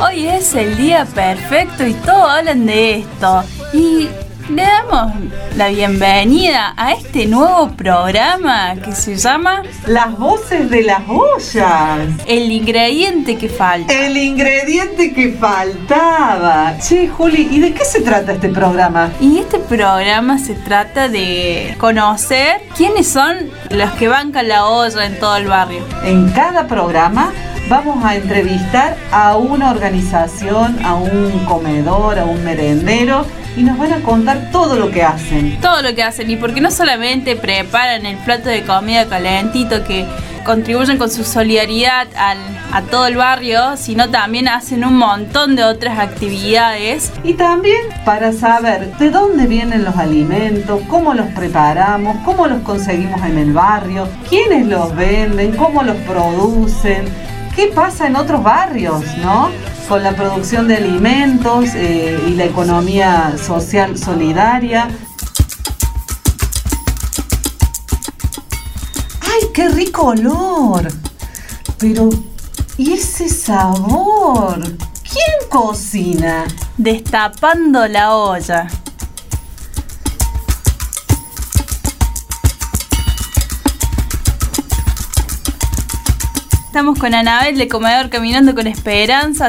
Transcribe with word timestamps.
Hoy 0.00 0.28
es 0.28 0.54
el 0.54 0.76
día 0.76 1.04
perfecto 1.06 1.84
y 1.84 1.92
todos 1.92 2.30
hablan 2.30 2.66
de 2.66 2.98
esto. 2.98 3.42
Y 3.72 4.08
le 4.48 4.62
damos 4.62 5.12
la 5.56 5.68
bienvenida 5.70 6.72
a 6.76 6.92
este 6.92 7.26
nuevo 7.26 7.72
programa 7.72 8.76
que 8.76 8.92
se 8.92 9.16
llama 9.16 9.64
Las 9.88 10.16
voces 10.16 10.70
de 10.70 10.84
las 10.84 11.00
ollas. 11.08 11.98
El 12.28 12.48
ingrediente 12.52 13.36
que 13.36 13.48
falta. 13.48 13.92
El 13.92 14.16
ingrediente 14.16 15.12
que 15.12 15.32
faltaba. 15.32 16.78
Che, 16.78 17.08
Juli, 17.08 17.48
¿y 17.50 17.58
de 17.58 17.74
qué 17.74 17.84
se 17.84 18.00
trata 18.00 18.34
este 18.34 18.50
programa? 18.50 19.10
Y 19.20 19.38
este 19.38 19.58
programa 19.58 20.38
se 20.38 20.54
trata 20.54 21.08
de 21.08 21.74
conocer 21.76 22.60
quiénes 22.76 23.08
son 23.08 23.50
los 23.70 23.90
que 23.94 24.06
bancan 24.06 24.46
la 24.46 24.64
olla 24.66 25.06
en 25.06 25.18
todo 25.18 25.36
el 25.36 25.48
barrio. 25.48 25.84
En 26.04 26.30
cada 26.30 26.68
programa 26.68 27.32
vamos 27.68 28.02
a 28.04 28.16
entrevistar 28.16 28.96
a 29.12 29.36
una 29.36 29.70
organización, 29.70 30.78
a 30.84 30.94
un 30.94 31.44
comedor, 31.44 32.18
a 32.18 32.24
un 32.24 32.42
merendero 32.42 33.26
y 33.56 33.62
nos 33.62 33.76
van 33.76 33.92
a 33.92 34.00
contar 34.00 34.50
todo 34.50 34.76
lo 34.76 34.90
que 34.90 35.02
hacen. 35.02 35.60
Todo 35.60 35.82
lo 35.82 35.94
que 35.94 36.02
hacen 36.02 36.30
y 36.30 36.36
porque 36.36 36.60
no 36.60 36.70
solamente 36.70 37.36
preparan 37.36 38.06
el 38.06 38.16
plato 38.18 38.48
de 38.48 38.62
comida 38.62 39.06
calentito 39.06 39.84
que 39.84 40.06
contribuyen 40.44 40.96
con 40.96 41.10
su 41.10 41.24
solidaridad 41.24 42.06
a 42.72 42.82
todo 42.82 43.06
el 43.06 43.16
barrio, 43.16 43.76
sino 43.76 44.08
también 44.08 44.48
hacen 44.48 44.82
un 44.82 44.96
montón 44.96 45.56
de 45.56 45.64
otras 45.64 45.98
actividades. 45.98 47.12
Y 47.22 47.34
también 47.34 47.82
para 48.06 48.32
saber 48.32 48.96
de 48.96 49.10
dónde 49.10 49.46
vienen 49.46 49.84
los 49.84 49.96
alimentos, 49.96 50.80
cómo 50.88 51.12
los 51.12 51.26
preparamos, 51.32 52.16
cómo 52.24 52.46
los 52.46 52.62
conseguimos 52.62 53.20
en 53.26 53.36
el 53.36 53.52
barrio, 53.52 54.08
quiénes 54.26 54.66
los 54.66 54.94
venden, 54.96 55.54
cómo 55.54 55.82
los 55.82 55.96
producen, 55.96 57.04
qué 57.58 57.66
pasa 57.66 58.06
en 58.06 58.14
otros 58.14 58.40
barrios, 58.44 59.02
¿no? 59.16 59.50
Con 59.88 60.04
la 60.04 60.14
producción 60.14 60.68
de 60.68 60.76
alimentos 60.76 61.70
eh, 61.74 62.16
y 62.28 62.34
la 62.34 62.44
economía 62.44 63.34
social 63.36 63.98
solidaria. 63.98 64.88
¡Ay, 69.22 69.48
qué 69.52 69.70
rico 69.70 70.02
olor! 70.02 70.86
Pero, 71.78 72.10
¿y 72.76 72.92
ese 72.92 73.28
sabor? 73.28 74.60
¿Quién 74.62 75.50
cocina? 75.50 76.44
Destapando 76.76 77.88
la 77.88 78.14
olla. 78.14 78.68
Estamos 86.68 86.98
con 86.98 87.14
Anabel 87.14 87.56
de 87.56 87.66
Comedor 87.66 88.10
Caminando 88.10 88.54
con 88.54 88.66
Esperanza. 88.66 89.48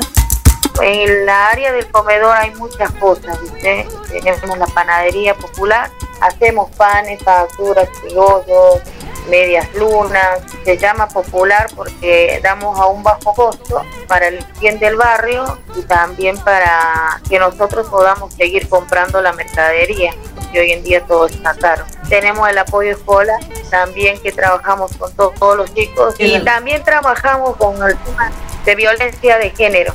En 0.81 1.25
la 1.25 1.49
área 1.49 1.73
del 1.73 1.85
comedor 1.91 2.33
hay 2.33 2.55
muchas 2.55 2.89
cosas, 2.91 3.37
¿viste? 3.41 3.85
Tenemos 4.09 4.57
la 4.57 4.65
panadería 4.67 5.35
popular, 5.35 5.91
hacemos 6.21 6.71
panes, 6.77 7.21
facturas, 7.21 7.89
criollos, 8.01 8.79
medias 9.27 9.73
lunas. 9.75 10.41
Se 10.63 10.77
llama 10.77 11.07
popular 11.07 11.67
porque 11.75 12.39
damos 12.43 12.79
a 12.79 12.87
un 12.87 13.03
bajo 13.03 13.33
costo 13.33 13.83
para 14.07 14.27
el 14.27 14.45
bien 14.59 14.79
del 14.79 14.95
barrio 14.95 15.59
y 15.75 15.81
también 15.83 16.37
para 16.37 17.21
que 17.29 17.39
nosotros 17.39 17.87
podamos 17.87 18.33
seguir 18.33 18.67
comprando 18.69 19.21
la 19.21 19.33
mercadería, 19.33 20.13
porque 20.35 20.59
hoy 20.59 20.71
en 20.71 20.83
día 20.83 21.05
todo 21.05 21.27
está 21.27 21.53
caro. 21.55 21.85
Tenemos 22.09 22.49
el 22.49 22.57
apoyo 22.57 22.91
escuela, 22.91 23.37
también 23.69 24.19
que 24.21 24.31
trabajamos 24.31 24.91
con 24.97 25.13
todos 25.13 25.57
los 25.57 25.73
chicos 25.73 26.15
y 26.17 26.39
también 26.43 26.83
trabajamos 26.83 27.55
con 27.57 27.75
el 27.87 27.97
tema 27.97 28.31
de 28.65 28.75
violencia 28.75 29.37
de 29.37 29.51
género. 29.51 29.93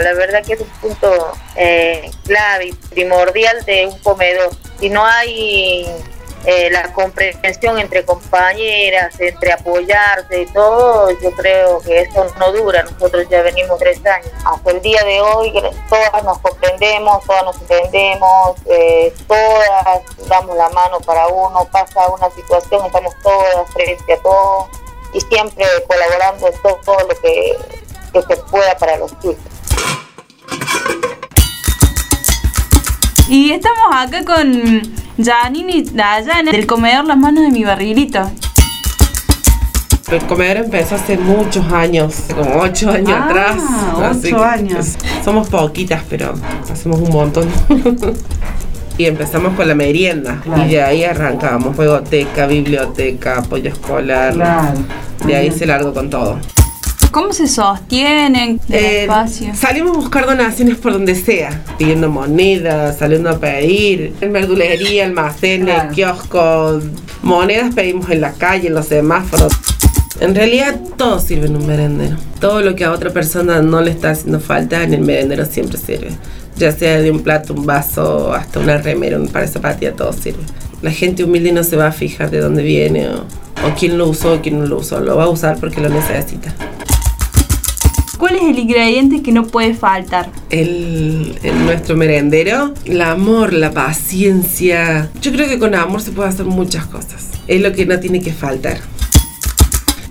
La 0.00 0.14
verdad 0.14 0.42
que 0.42 0.54
es 0.54 0.60
un 0.60 0.68
punto 0.80 1.32
eh, 1.54 2.10
clave 2.24 2.68
y 2.68 2.72
primordial 2.72 3.62
de 3.66 3.86
un 3.86 3.98
comedor. 3.98 4.50
Si 4.80 4.88
no 4.88 5.04
hay 5.04 5.86
eh, 6.44 6.70
la 6.70 6.92
comprensión 6.92 7.78
entre 7.78 8.04
compañeras, 8.04 9.18
entre 9.20 9.52
apoyarse 9.52 10.42
y 10.42 10.46
todo, 10.46 11.10
yo 11.20 11.30
creo 11.32 11.80
que 11.80 12.00
esto 12.00 12.26
no 12.38 12.52
dura. 12.52 12.82
Nosotros 12.82 13.28
ya 13.28 13.42
venimos 13.42 13.78
tres 13.78 14.04
años. 14.04 14.32
Hasta 14.44 14.70
el 14.72 14.82
día 14.82 15.02
de 15.04 15.20
hoy 15.20 15.52
todas 15.88 16.24
nos 16.24 16.38
comprendemos, 16.38 17.24
todas 17.24 17.44
nos 17.44 17.60
entendemos, 17.60 18.56
eh, 18.66 19.14
todas 19.28 20.02
damos 20.28 20.56
la 20.56 20.68
mano 20.70 20.98
para 21.00 21.28
uno, 21.28 21.64
pasa 21.70 22.08
una 22.08 22.28
situación, 22.30 22.86
estamos 22.86 23.14
todas 23.22 23.70
frente 23.72 24.12
a 24.12 24.18
todo 24.18 24.68
y 25.14 25.20
siempre 25.20 25.64
colaborando 25.86 26.48
en 26.48 26.54
todo, 26.60 26.98
lo 27.08 27.20
que, 27.20 27.56
que 28.12 28.22
se 28.22 28.36
pueda 28.44 28.76
para 28.78 28.96
los 28.96 29.12
chicos. 29.20 29.36
Y 33.28 33.52
estamos 33.52 33.86
acá 33.92 34.24
con 34.24 35.01
Janine 35.18 35.72
y 35.76 35.82
Dayana 35.82 36.52
del 36.52 36.66
comedor 36.66 37.04
Las 37.04 37.16
Manos 37.16 37.44
de 37.44 37.50
mi 37.50 37.64
Barrilito. 37.64 38.30
El 40.10 40.20
comedor 40.26 40.58
empezó 40.58 40.96
hace 40.96 41.16
muchos 41.16 41.72
años, 41.72 42.14
como 42.34 42.60
ocho 42.60 42.90
años 42.90 43.12
Ah, 43.14 43.26
atrás. 43.28 43.56
ocho 44.24 44.44
años. 44.44 44.96
Somos 45.24 45.48
poquitas, 45.48 46.02
pero 46.08 46.34
hacemos 46.70 47.00
un 47.00 47.10
montón. 47.10 47.48
y 48.98 49.06
empezamos 49.06 49.54
con 49.54 49.68
la 49.68 49.74
merienda. 49.74 50.38
Claro. 50.42 50.64
Y 50.64 50.68
de 50.70 50.82
ahí 50.82 51.04
arrancamos. 51.04 51.74
Juegoteca, 51.76 52.46
biblioteca, 52.46 53.38
apoyo 53.38 53.70
escolar. 53.70 54.34
Claro. 54.34 54.74
De 55.26 55.36
ahí 55.36 55.50
se 55.50 55.64
largo 55.66 55.94
con 55.94 56.10
todo. 56.10 56.38
¿Cómo 57.12 57.32
se 57.34 57.46
sostienen 57.46 58.58
del 58.68 58.84
Eh, 58.84 59.02
espacio? 59.02 59.54
salimos 59.54 59.92
a 59.96 60.00
buscar 60.00 60.26
donaciones 60.26 60.78
por 60.78 60.92
donde 60.94 61.14
sea, 61.14 61.62
pidiendo 61.76 62.08
monedas, 62.08 62.98
saliendo 62.98 63.28
a 63.30 63.38
pedir, 63.38 64.14
en 64.22 64.32
verdulería, 64.32 65.04
almacenes, 65.04 65.74
Claro. 65.74 65.90
kioscos, 65.94 66.84
monedas 67.22 67.74
pedimos 67.74 68.08
en 68.10 68.22
la 68.22 68.32
calle, 68.32 68.68
en 68.68 68.74
los 68.74 68.86
semáforos. 68.86 69.52
En 70.20 70.34
realidad 70.34 70.80
todo 70.96 71.20
sirve 71.20 71.46
en 71.46 71.56
un 71.56 71.66
merendero. 71.66 72.16
Todo 72.40 72.62
lo 72.62 72.74
que 72.74 72.84
a 72.84 72.92
otra 72.92 73.10
persona 73.10 73.60
no 73.60 73.80
le 73.82 73.90
está 73.90 74.10
haciendo 74.10 74.40
falta, 74.40 74.82
en 74.82 74.94
el 74.94 75.02
merendero 75.02 75.44
siempre 75.44 75.76
sirve. 75.78 76.12
Ya 76.56 76.72
sea 76.72 76.98
de 77.00 77.10
un 77.10 77.20
plato, 77.20 77.52
un 77.54 77.66
vaso, 77.66 78.32
hasta 78.32 78.58
una 78.60 78.78
remera, 78.78 79.18
un 79.18 79.28
par 79.28 79.42
de 79.42 79.48
zapatillas, 79.48 79.96
todo 79.96 80.12
sirve. 80.14 80.42
La 80.80 80.90
gente 80.90 81.24
humilde 81.24 81.52
no 81.52 81.62
se 81.64 81.76
va 81.76 81.88
a 81.88 81.92
fijar 81.92 82.30
de 82.30 82.40
dónde 82.40 82.62
viene 82.62 83.08
o, 83.08 83.18
o 83.66 83.74
quién 83.78 83.98
lo 83.98 84.08
usó 84.08 84.34
o 84.34 84.40
quién 84.40 84.58
no 84.60 84.66
lo 84.66 84.78
usó. 84.78 85.00
Lo 85.00 85.16
va 85.16 85.24
a 85.24 85.28
usar 85.28 85.58
porque 85.58 85.80
lo 85.80 85.88
necesita. 85.88 86.54
¿Cuál 88.32 88.44
es 88.44 88.50
el 88.50 88.58
ingrediente 88.60 89.22
que 89.22 89.30
no 89.30 89.42
puede 89.46 89.74
faltar? 89.74 90.30
el, 90.48 91.38
en 91.42 91.66
nuestro 91.66 91.98
merendero, 91.98 92.72
el 92.86 93.02
amor, 93.02 93.52
la 93.52 93.72
paciencia. 93.72 95.10
Yo 95.20 95.32
creo 95.32 95.46
que 95.48 95.58
con 95.58 95.74
amor 95.74 96.00
se 96.00 96.12
puede 96.12 96.30
hacer 96.30 96.46
muchas 96.46 96.86
cosas. 96.86 97.26
Es 97.46 97.60
lo 97.60 97.72
que 97.72 97.84
no 97.84 98.00
tiene 98.00 98.22
que 98.22 98.32
faltar. 98.32 98.78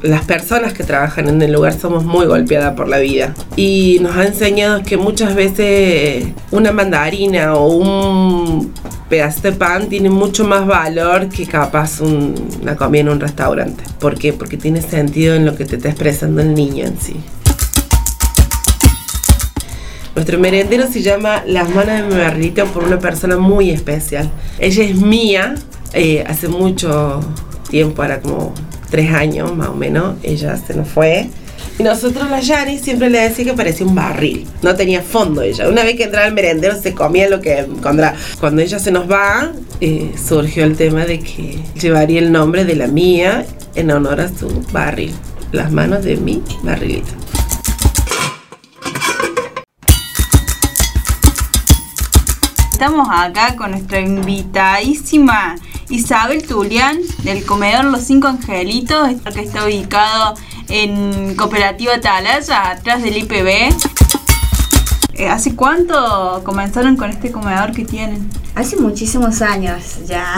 Las 0.03 0.23
personas 0.25 0.73
que 0.73 0.83
trabajan 0.83 1.29
en 1.29 1.41
el 1.41 1.51
lugar 1.51 1.73
somos 1.73 2.03
muy 2.05 2.27
golpeadas 2.27 2.75
por 2.75 2.87
la 2.87 2.99
vida 2.99 3.33
y 3.55 3.97
nos 4.01 4.15
ha 4.15 4.27
enseñado 4.27 4.83
que 4.83 4.97
muchas 4.97 5.33
veces 5.33 6.27
una 6.51 6.71
mandarina 6.71 7.55
o 7.55 7.69
un 7.75 8.71
pedazo 9.09 9.41
de 9.41 9.53
pan 9.53 9.89
tiene 9.89 10.11
mucho 10.11 10.43
más 10.47 10.67
valor 10.67 11.27
que 11.29 11.47
capaz 11.47 12.01
un- 12.01 12.35
una 12.61 12.75
comida 12.75 13.01
en 13.01 13.09
un 13.09 13.19
restaurante. 13.19 13.83
¿Por 13.99 14.13
qué? 14.19 14.31
Porque 14.31 14.57
tiene 14.57 14.83
sentido 14.83 15.33
en 15.33 15.43
lo 15.47 15.55
que 15.55 15.65
te 15.65 15.77
está 15.77 15.89
expresando 15.89 16.41
el 16.43 16.53
niño 16.53 16.85
en 16.85 16.99
sí. 17.01 17.15
Nuestro 20.15 20.37
merendero 20.39 20.87
se 20.91 21.01
llama 21.01 21.43
Las 21.47 21.69
manos 21.69 22.01
de 22.01 22.03
mi 22.03 22.21
barrilito 22.21 22.65
por 22.65 22.83
una 22.83 22.99
persona 22.99 23.37
muy 23.37 23.69
especial. 23.69 24.29
Ella 24.59 24.83
es 24.83 24.95
mía, 24.95 25.55
eh, 25.93 26.23
hace 26.27 26.49
mucho 26.49 27.21
tiempo, 27.69 28.03
era 28.03 28.19
como 28.19 28.53
tres 28.89 29.13
años 29.13 29.55
más 29.55 29.69
o 29.69 29.73
menos, 29.73 30.15
ella 30.21 30.57
se 30.57 30.73
nos 30.73 30.89
fue. 30.89 31.29
Y 31.79 31.83
nosotros, 31.83 32.29
la 32.29 32.41
Yani, 32.41 32.77
siempre 32.77 33.09
le 33.09 33.19
decía 33.19 33.45
que 33.45 33.53
parecía 33.53 33.87
un 33.87 33.95
barril. 33.95 34.45
No 34.61 34.75
tenía 34.75 35.01
fondo 35.01 35.41
ella. 35.41 35.69
Una 35.69 35.83
vez 35.83 35.95
que 35.95 36.03
entraba 36.03 36.27
al 36.27 36.33
merendero 36.33 36.79
se 36.79 36.93
comía 36.93 37.29
lo 37.29 37.39
que 37.39 37.59
encontraba. 37.59 38.15
Cuando 38.39 38.61
ella 38.61 38.79
se 38.79 38.91
nos 38.91 39.09
va, 39.09 39.53
eh, 39.79 40.11
surgió 40.21 40.65
el 40.65 40.75
tema 40.75 41.05
de 41.05 41.19
que 41.19 41.59
llevaría 41.79 42.19
el 42.19 42.31
nombre 42.31 42.65
de 42.65 42.75
la 42.75 42.87
mía 42.87 43.45
en 43.75 43.89
honor 43.91 44.19
a 44.19 44.27
su 44.27 44.49
barril. 44.73 45.13
Las 45.53 45.71
manos 45.71 46.03
de 46.03 46.17
mi 46.17 46.43
barrilito. 46.63 47.13
Estamos 52.81 53.09
acá 53.11 53.55
con 53.57 53.69
nuestra 53.69 53.99
invitadísima 53.99 55.55
Isabel 55.89 56.41
Tulián 56.41 56.97
del 57.21 57.45
comedor 57.45 57.85
Los 57.85 58.01
Cinco 58.01 58.27
Angelitos, 58.27 59.07
que 59.31 59.41
está 59.41 59.65
ubicado 59.65 60.33
en 60.67 61.35
Cooperativa 61.35 61.93
Atalaya, 61.93 62.71
atrás 62.71 63.03
del 63.03 63.17
IPB. 63.17 63.71
Eh, 65.13 65.29
¿Hace 65.29 65.55
cuánto 65.55 66.41
comenzaron 66.43 66.97
con 66.97 67.11
este 67.11 67.31
comedor 67.31 67.71
que 67.71 67.85
tienen? 67.85 68.27
Hace 68.55 68.77
muchísimos 68.77 69.43
años, 69.43 69.99
ya 70.07 70.37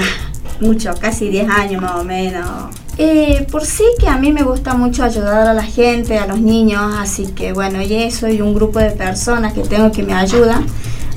mucho, 0.59 0.93
casi 0.99 1.29
10 1.29 1.49
años 1.49 1.81
más 1.81 1.95
o 1.95 2.03
menos. 2.03 2.75
Eh, 2.97 3.47
por 3.53 3.63
sí 3.63 3.85
que 4.01 4.09
a 4.09 4.17
mí 4.17 4.33
me 4.33 4.43
gusta 4.43 4.73
mucho 4.73 5.05
ayudar 5.05 5.47
a 5.47 5.53
la 5.53 5.63
gente, 5.63 6.17
a 6.17 6.27
los 6.27 6.41
niños, 6.41 6.93
así 6.99 7.27
que 7.27 7.53
bueno, 7.53 7.81
y 7.81 8.11
soy 8.11 8.41
un 8.41 8.53
grupo 8.53 8.79
de 8.79 8.91
personas 8.91 9.53
que 9.53 9.61
tengo 9.61 9.93
que 9.93 10.03
me 10.03 10.13
ayudan, 10.13 10.65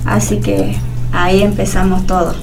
así 0.04 0.38
que 0.38 0.78
ahí 1.16 1.42
empezamos 1.42 2.06
todo. 2.06 2.34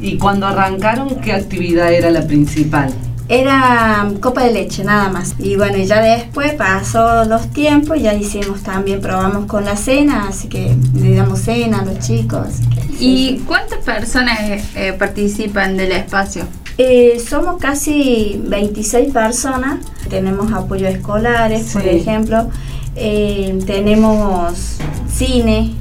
¿Y 0.00 0.18
cuando 0.18 0.46
arrancaron 0.46 1.16
qué 1.20 1.32
actividad 1.32 1.92
era 1.92 2.10
la 2.10 2.26
principal? 2.26 2.92
Era 3.28 4.10
copa 4.20 4.44
de 4.44 4.52
leche, 4.52 4.84
nada 4.84 5.10
más. 5.10 5.34
Y 5.38 5.56
bueno, 5.56 5.76
ya 5.78 6.00
después 6.00 6.54
pasó 6.54 7.24
los 7.24 7.50
tiempos, 7.50 8.00
ya 8.00 8.14
hicimos 8.14 8.62
también, 8.62 9.00
probamos 9.00 9.46
con 9.46 9.64
la 9.64 9.76
cena, 9.76 10.28
así 10.28 10.48
que 10.48 10.74
le 10.94 11.14
damos 11.14 11.40
cena 11.40 11.80
a 11.80 11.84
los 11.84 11.98
chicos. 11.98 12.60
¿Y 12.98 13.38
cuántas 13.46 13.84
personas 13.84 14.38
eh, 14.74 14.94
participan 14.98 15.76
del 15.76 15.92
espacio? 15.92 16.44
Eh, 16.78 17.20
somos 17.28 17.60
casi 17.60 18.40
26 18.44 19.12
personas, 19.12 19.80
tenemos 20.08 20.52
apoyos 20.52 20.94
escolares, 20.94 21.72
por 21.72 21.86
ejemplo, 21.86 22.48
eh, 22.94 23.58
tenemos 23.66 24.78
cine, 25.12 25.74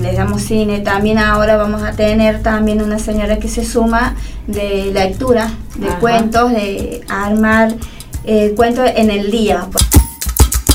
les 0.00 0.16
damos 0.16 0.42
cine, 0.42 0.80
también 0.80 1.18
ahora 1.18 1.56
vamos 1.56 1.82
a 1.82 1.92
tener 1.92 2.42
también 2.42 2.82
una 2.82 2.98
señora 2.98 3.38
que 3.38 3.48
se 3.48 3.64
suma 3.64 4.14
de 4.46 4.90
lectura, 4.92 5.50
de 5.76 5.88
cuentos, 6.00 6.52
de 6.52 7.02
armar 7.08 7.74
eh, 8.24 8.52
cuentos 8.56 8.88
en 8.94 9.10
el 9.10 9.30
día. 9.30 9.66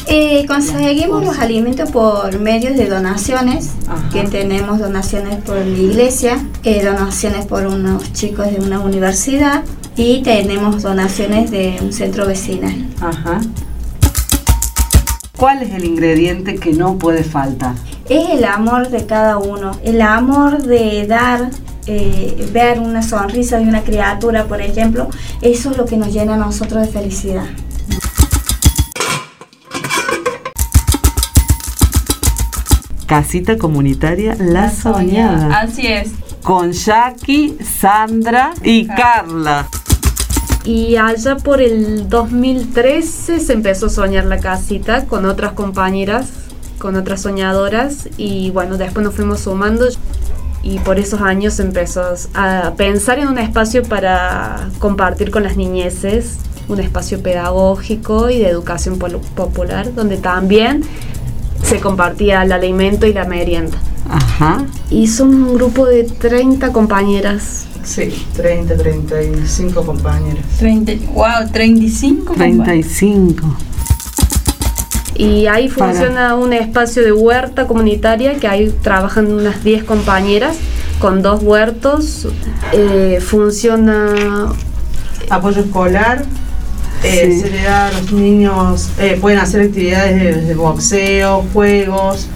Eh, 0.09 0.45
conseguimos 0.47 1.25
los 1.25 1.37
alimentos 1.37 1.91
por 1.91 2.39
medios 2.39 2.77
de 2.77 2.87
donaciones, 2.87 3.71
que 4.13 4.23
tenemos 4.23 4.79
donaciones 4.79 5.35
por 5.43 5.57
la 5.57 5.77
iglesia, 5.77 6.39
eh, 6.63 6.83
donaciones 6.83 7.45
por 7.45 7.67
unos 7.67 8.13
chicos 8.13 8.49
de 8.49 8.59
una 8.59 8.79
universidad 8.79 9.65
y 9.97 10.21
tenemos 10.21 10.83
donaciones 10.83 11.51
de 11.51 11.77
un 11.81 11.91
centro 11.91 12.25
vecinal. 12.25 12.87
Ajá. 13.01 13.41
¿Cuál 15.37 15.61
es 15.61 15.71
el 15.71 15.85
ingrediente 15.85 16.55
que 16.55 16.73
no 16.73 16.97
puede 16.97 17.23
faltar? 17.23 17.75
Es 18.09 18.27
el 18.31 18.43
amor 18.43 18.89
de 18.89 19.05
cada 19.05 19.37
uno, 19.37 19.79
el 19.83 20.01
amor 20.01 20.63
de 20.63 21.05
dar, 21.05 21.51
eh, 21.85 22.49
ver 22.51 22.79
una 22.79 23.03
sonrisa 23.03 23.59
de 23.59 23.65
una 23.65 23.83
criatura, 23.83 24.45
por 24.45 24.61
ejemplo, 24.61 25.09
eso 25.43 25.69
es 25.69 25.77
lo 25.77 25.85
que 25.85 25.95
nos 25.95 26.11
llena 26.11 26.33
a 26.33 26.37
nosotros 26.37 26.81
de 26.81 26.87
felicidad. 26.87 27.45
Casita 33.05 33.57
Comunitaria 33.59 34.35
La, 34.39 34.71
Soñada. 34.71 35.59
Así 35.59 35.85
es. 35.85 36.13
Con 36.41 36.71
Jackie, 36.71 37.57
Sandra 37.61 38.53
y 38.63 38.87
Carla. 38.87 39.67
Y 40.67 40.97
allá 40.97 41.37
por 41.37 41.61
el 41.61 42.09
2013 42.09 43.39
se 43.39 43.53
empezó 43.53 43.85
a 43.85 43.89
soñar 43.89 44.25
la 44.25 44.39
casita 44.39 45.05
con 45.05 45.25
otras 45.25 45.53
compañeras, 45.53 46.27
con 46.77 46.97
otras 46.97 47.21
soñadoras 47.21 48.09
y 48.17 48.51
bueno, 48.51 48.75
después 48.75 49.01
nos 49.05 49.15
fuimos 49.15 49.39
sumando 49.39 49.85
y 50.63 50.79
por 50.79 50.99
esos 50.99 51.21
años 51.21 51.61
empezó 51.61 52.01
a 52.33 52.73
pensar 52.75 53.17
en 53.19 53.29
un 53.29 53.37
espacio 53.37 53.81
para 53.83 54.67
compartir 54.79 55.31
con 55.31 55.43
las 55.43 55.55
niñeces, 55.55 56.39
un 56.67 56.81
espacio 56.81 57.23
pedagógico 57.23 58.29
y 58.29 58.39
de 58.39 58.49
educación 58.49 58.99
popular, 58.99 59.95
donde 59.95 60.17
también 60.17 60.83
se 61.63 61.79
compartía 61.79 62.43
el 62.43 62.51
alimento 62.51 63.07
y 63.07 63.13
la 63.13 63.23
merienda. 63.23 63.77
Ajá. 64.09 64.65
Y 64.89 65.07
son 65.07 65.33
un 65.33 65.55
grupo 65.55 65.85
de 65.85 66.03
30 66.03 66.73
compañeras. 66.73 67.67
Sí, 67.87 68.25
30, 68.35 68.75
35 68.75 69.85
compañeras. 69.85 70.43
30, 70.59 71.11
wow, 71.13 71.49
35 71.51 72.33
35. 72.33 73.57
Y 75.15 75.47
ahí 75.47 75.69
funciona 75.69 76.35
un 76.35 76.53
espacio 76.53 77.01
de 77.03 77.11
huerta 77.11 77.65
comunitaria 77.65 78.35
que 78.35 78.47
ahí 78.47 78.75
trabajan 78.83 79.31
unas 79.31 79.63
10 79.63 79.85
compañeras 79.85 80.57
con 80.99 81.21
dos 81.21 81.41
huertos. 81.41 82.27
Eh, 82.73 83.19
funciona 83.21 84.53
apoyo 85.29 85.61
escolar, 85.61 86.25
eh, 87.03 87.39
se 87.41 87.49
le 87.49 87.63
da 87.63 87.87
a 87.87 87.91
los 87.93 88.11
niños, 88.11 88.89
eh, 88.99 89.17
pueden 89.19 89.39
hacer 89.39 89.61
actividades 89.61 90.47
de, 90.47 90.55
boxeo, 90.55 91.45
juegos, 91.53 92.27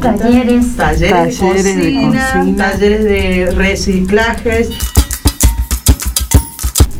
talleres, 0.00 0.76
talleres, 0.76 1.38
de, 1.64 1.94
cocina, 1.94 2.54
talleres 2.56 3.04
de 3.04 3.52
reciclajes. 3.54 4.70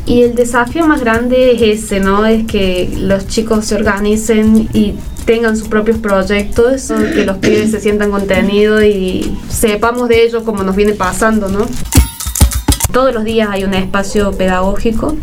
Y 0.05 0.23
el 0.23 0.33
desafío 0.33 0.87
más 0.87 1.01
grande 1.01 1.51
es 1.53 1.83
ese, 1.83 1.99
¿no? 1.99 2.25
Es 2.25 2.45
que 2.45 2.91
los 2.97 3.27
chicos 3.27 3.65
se 3.65 3.75
organicen 3.75 4.67
y 4.73 4.95
tengan 5.25 5.55
sus 5.55 5.67
propios 5.67 5.99
proyectos, 5.99 6.91
que 7.13 7.25
los 7.25 7.37
pibes 7.37 7.69
se 7.71 7.79
sientan 7.79 8.09
contenidos 8.09 8.83
y 8.83 9.37
sepamos 9.49 10.09
de 10.09 10.23
ellos 10.23 10.43
como 10.43 10.63
nos 10.63 10.75
viene 10.75 10.93
pasando, 10.93 11.49
¿no? 11.49 11.67
Todos 12.91 13.13
los 13.13 13.23
días 13.23 13.49
hay 13.51 13.63
un 13.63 13.75
espacio 13.75 14.31
pedagógico 14.31 15.15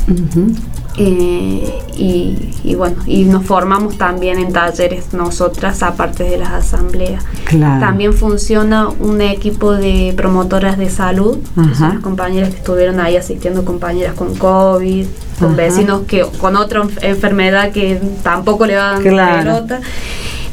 eh, 0.98 1.78
y, 1.96 2.74
bueno, 2.74 2.96
y 3.06 3.24
nos 3.24 3.44
formamos 3.44 3.98
también 3.98 4.38
en 4.38 4.52
talleres 4.52 5.12
nosotras, 5.12 5.82
aparte 5.82 6.24
de 6.24 6.38
las 6.38 6.50
asambleas. 6.50 7.24
También 7.50 8.12
funciona 8.12 8.88
un 8.88 9.20
equipo 9.20 9.72
de 9.72 10.14
promotoras 10.16 10.78
de 10.78 10.90
salud, 10.90 11.38
son 11.54 11.88
las 11.94 12.00
compañeras 12.00 12.50
que 12.50 12.56
estuvieron 12.56 13.00
ahí 13.00 13.16
asistiendo, 13.16 13.64
compañeras 13.64 14.14
con 14.14 14.34
COVID, 14.34 15.06
con 15.38 15.56
vecinos 15.56 16.02
que 16.06 16.24
con 16.38 16.56
otra 16.56 16.82
enfermedad 17.02 17.72
que 17.72 18.00
tampoco 18.22 18.66
le 18.66 18.76
van 18.76 19.02
claro. 19.02 19.38
pelota. 19.38 19.80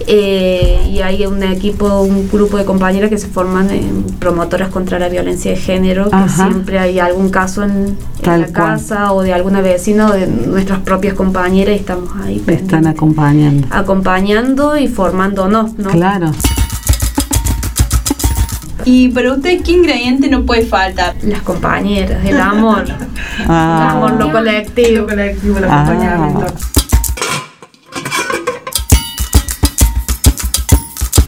Eh, 0.07 0.89
y 0.91 1.01
hay 1.01 1.25
un 1.25 1.41
equipo, 1.43 2.01
un 2.01 2.29
grupo 2.29 2.57
de 2.57 2.65
compañeras 2.65 3.09
que 3.09 3.17
se 3.17 3.27
forman 3.27 3.69
en 3.69 4.03
promotoras 4.19 4.69
contra 4.69 4.99
la 4.99 5.09
violencia 5.09 5.51
de 5.51 5.57
género, 5.57 6.09
que 6.09 6.29
siempre 6.29 6.79
hay 6.79 6.99
algún 6.99 7.29
caso 7.29 7.63
en, 7.63 7.97
la 8.23 8.47
casa 8.47 9.13
o 9.13 9.21
de 9.21 9.33
alguna 9.33 9.61
vecina 9.61 10.07
o 10.07 10.13
de 10.13 10.27
nuestras 10.27 10.79
propias 10.79 11.13
compañeras 11.13 11.75
y 11.75 11.79
estamos 11.79 12.09
ahí. 12.23 12.43
Están 12.47 12.87
acompañando. 12.87 13.67
Acompañando 13.71 14.77
y 14.77 14.87
formándonos, 14.87 15.77
¿no? 15.77 15.89
Claro. 15.89 16.31
Y 18.85 19.09
para 19.09 19.33
usted, 19.33 19.61
¿qué 19.63 19.71
ingrediente 19.71 20.29
no 20.29 20.43
puede 20.43 20.65
faltar? 20.65 21.15
Las 21.23 21.41
compañeras, 21.41 22.25
el 22.25 22.39
amor. 22.39 22.85
Ah. 23.47 23.89
El 23.91 23.97
amor, 23.97 24.11
lo 24.19 24.31
colectivo. 24.31 25.01
Lo 25.01 25.07
colectivo, 25.07 25.57
el 25.59 25.65
ah. 25.65 26.45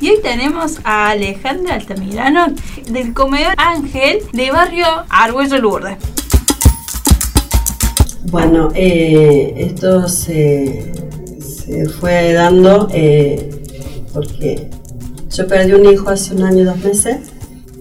Y 0.05 0.09
hoy 0.09 0.19
tenemos 0.21 0.77
a 0.83 1.09
Alejandra 1.09 1.73
Altamirano 1.73 2.53
del 2.91 3.11
comedor 3.15 3.55
Ángel 3.57 4.19
de 4.33 4.51
barrio 4.51 4.85
Argüello 5.09 5.57
Lourdes. 5.57 5.97
Bueno, 8.25 8.69
eh, 8.75 9.55
esto 9.57 10.07
se, 10.07 10.93
fue 11.99 12.33
dando 12.33 12.87
eh, 12.93 13.49
porque 14.13 14.69
yo 15.35 15.47
perdí 15.47 15.73
un 15.73 15.91
hijo 15.91 16.07
hace 16.11 16.35
un 16.35 16.43
año, 16.43 16.65
dos 16.65 16.77
meses, 16.83 17.31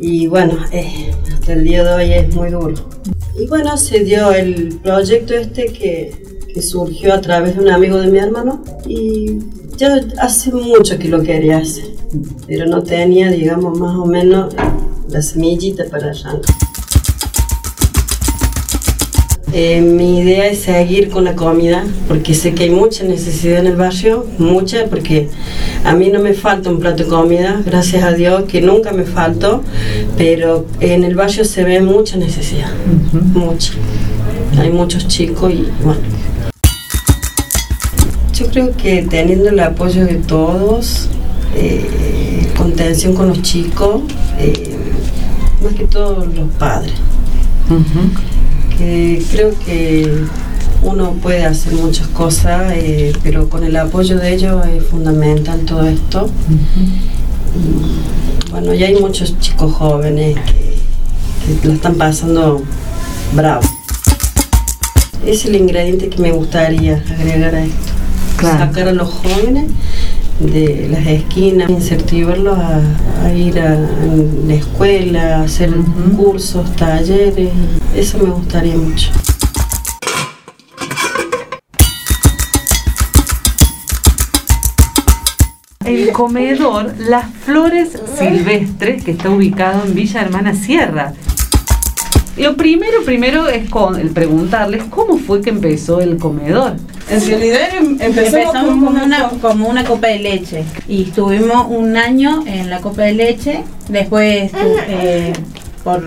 y 0.01 0.27
bueno, 0.27 0.57
eh, 0.73 1.11
hasta 1.31 1.53
el 1.53 1.65
día 1.65 1.85
de 1.85 1.93
hoy 1.93 2.11
es 2.11 2.35
muy 2.35 2.49
duro. 2.49 2.89
Y 3.39 3.47
bueno, 3.49 3.77
se 3.77 4.03
dio 4.03 4.33
el 4.33 4.81
proyecto 4.83 5.35
este 5.35 5.67
que, 5.67 6.23
que 6.55 6.63
surgió 6.63 7.13
a 7.13 7.21
través 7.21 7.57
de 7.57 7.65
un 7.65 7.69
amigo 7.69 7.99
de 7.99 8.07
mi 8.07 8.19
hermano 8.19 8.65
y 8.87 9.41
yo 9.77 9.89
hace 10.19 10.53
mucho 10.53 10.99
que 10.99 11.09
lo 11.09 11.23
quería 11.23 11.59
hacer 11.59 11.95
pero 12.47 12.67
no 12.67 12.83
tenía, 12.83 13.31
digamos, 13.31 13.79
más 13.79 13.97
o 13.97 14.07
menos 14.07 14.55
la 15.09 15.23
semillita 15.23 15.85
para 15.91 16.11
arrancar. 16.11 16.41
Eh, 19.53 19.81
mi 19.81 20.19
idea 20.19 20.49
es 20.49 20.63
seguir 20.63 21.11
con 21.11 21.23
la 21.23 21.37
comida, 21.37 21.85
porque 22.09 22.35
sé 22.35 22.55
que 22.55 22.65
hay 22.65 22.71
mucha 22.71 23.05
necesidad 23.05 23.61
en 23.61 23.69
el 23.69 23.77
barrio, 23.77 24.27
mucha, 24.39 24.87
porque 24.87 25.29
a 25.85 25.95
mí 25.95 26.11
no 26.11 26.19
me 26.19 26.35
falta 26.35 26.71
un 26.71 26.81
plato 26.81 27.05
de 27.05 27.09
comida, 27.09 27.63
gracias 27.65 28.03
a 28.03 28.13
Dios 28.13 28.45
que 28.49 28.61
nunca 28.61 28.91
me 28.91 29.05
faltó, 29.05 29.63
pero 30.17 30.67
en 30.81 31.05
el 31.05 31.15
barrio 31.15 31.45
se 31.45 31.63
ve 31.63 31.81
mucha 31.81 32.17
necesidad, 32.17 32.73
mucha. 33.13 33.75
Hay 34.59 34.71
muchos 34.71 35.07
chicos 35.07 35.53
y 35.53 35.69
bueno. 35.85 36.01
Yo 38.35 38.49
creo 38.49 38.77
que 38.77 39.03
teniendo 39.03 39.51
el 39.51 39.61
apoyo 39.61 40.05
de 40.05 40.17
todos, 40.17 41.09
eh, 41.55 42.49
contención 42.57 43.15
con 43.15 43.29
los 43.29 43.43
chicos, 43.43 44.03
eh, 44.41 44.77
más 45.63 45.73
que 45.75 45.85
todo 45.85 46.27
los 46.27 46.51
padres. 46.59 46.95
que 48.77 49.23
creo 49.31 49.53
que 49.65 50.25
uno 50.83 51.13
puede 51.23 51.45
hacer 51.45 51.75
muchas 51.75 52.09
cosas, 52.09 52.73
eh, 52.75 53.13
pero 53.23 53.49
con 53.49 53.63
el 53.63 53.77
apoyo 53.77 54.19
de 54.19 54.35
ellos 54.35 54.67
es 54.67 54.85
fundamental 54.85 55.61
todo 55.61 55.87
esto. 55.87 56.29
bueno, 58.51 58.75
ya 58.75 58.89
hay 58.89 58.97
muchos 58.97 59.39
chicos 59.39 59.73
jóvenes 59.75 60.37
que, 60.45 61.57
que 61.61 61.69
lo 61.69 61.75
están 61.75 61.95
pasando 61.95 62.65
bravo. 63.33 63.63
es 65.25 65.45
el 65.45 65.55
ingrediente 65.55 66.09
que 66.09 66.21
me 66.21 66.33
gustaría 66.33 67.01
agregar 67.17 67.55
a 67.55 67.65
esto. 67.65 67.94
Sacar 68.45 68.89
a 68.89 68.93
los 68.93 69.09
jóvenes 69.09 69.67
de 70.39 70.89
las 70.91 71.07
esquinas, 71.07 71.71
incentivarlos 71.71 72.59
a, 72.59 73.33
ir 73.33 73.59
a, 73.59 73.79
la 74.47 74.55
escuela, 74.55 75.39
a 75.39 75.43
hacer 75.45 75.73
cursos, 76.17 76.75
talleres. 76.77 77.51
Eso 77.97 78.19
me 78.19 78.31
gustaría 78.31 78.77
mucho. 78.77 79.11
El 85.85 86.13
comedor 86.13 86.95
Las 86.99 87.27
Flores 87.45 87.91
Silvestres, 88.19 89.05
que 89.05 89.13
está 89.13 89.31
ubicado 89.31 89.85
en 89.85 89.95
Villa 89.95 90.23
Hermana 90.23 90.55
Sierra. 90.55 91.13
Lo 92.37 92.57
primero, 92.57 93.05
primero 93.05 93.49
es 93.49 93.71
con 93.71 93.97
el 94.01 94.11
preguntarles 94.11 94.83
cómo 94.91 95.19
fue 95.19 95.41
que 95.41 95.51
empezó 95.51 96.01
el 96.01 96.17
comedor. 96.17 96.77
En 97.11 97.27
realidad 97.27 97.61
em, 97.77 97.99
empezamos, 98.01 98.67
como, 98.67 98.91
una, 98.91 99.29
como 99.41 99.69
una 99.69 99.85
copa 99.85 100.09
de 100.09 100.19
leche. 100.19 100.65
Y 100.89 101.05
estuvimos 101.05 101.67
un 101.69 101.97
año 101.97 102.45
en 102.47 102.71
la 102.71 102.81
copa 102.81 103.03
de 103.03 103.13
leche, 103.13 103.65
después 103.89 104.51
eh, 104.89 105.33
por 105.83 106.03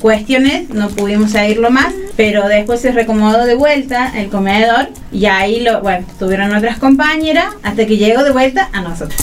cuestiones 0.00 0.70
no 0.70 0.88
pudimos 0.88 1.30
seguirlo 1.30 1.70
más, 1.70 1.92
pero 2.16 2.48
después 2.48 2.80
se 2.80 2.90
recomodó 2.90 3.44
de 3.44 3.54
vuelta 3.54 4.12
el 4.16 4.28
comedor. 4.28 4.88
Y 5.12 5.26
ahí 5.26 5.60
lo, 5.60 5.80
bueno, 5.82 6.06
tuvieron 6.18 6.54
otras 6.54 6.78
compañeras 6.78 7.46
hasta 7.62 7.86
que 7.86 7.96
llegó 7.96 8.24
de 8.24 8.32
vuelta 8.32 8.68
a 8.72 8.80
nosotros. 8.80 9.20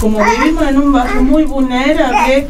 Como 0.00 0.20
vivimos 0.24 0.68
en 0.68 0.78
un 0.78 0.92
barrio 0.92 1.22
muy 1.22 1.42
vulnerable, 1.42 2.46